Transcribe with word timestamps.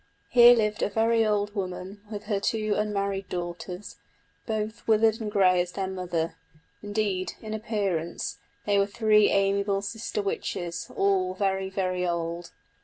Here 0.31 0.55
lived 0.55 0.81
a 0.81 0.89
very 0.89 1.23
old 1.23 1.53
woman 1.53 2.01
with 2.11 2.23
her 2.23 2.39
two 2.39 2.73
unmarried 2.75 3.29
daughters, 3.29 3.97
both 4.47 4.81
withered 4.87 5.21
and 5.21 5.31
grey 5.31 5.61
as 5.61 5.73
their 5.73 5.85
mother; 5.85 6.37
indeed, 6.81 7.33
in 7.39 7.53
appearance, 7.53 8.39
they 8.65 8.79
were 8.79 8.87
three 8.87 9.29
amiable 9.29 9.83
sister 9.83 10.23
witches, 10.23 10.89
all 10.95 11.35
very 11.35 11.69
very 11.69 12.07
old. 12.07 12.49